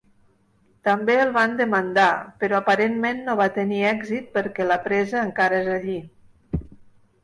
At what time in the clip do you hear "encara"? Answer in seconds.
5.31-5.65